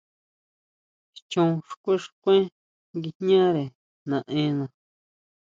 [1.31, 2.41] Chon xkuen, xkuen
[2.97, 3.65] nguijñare
[4.09, 4.65] naʼena.